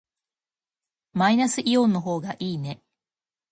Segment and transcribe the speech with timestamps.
[1.13, 2.81] マイナスイオンの方がいいね。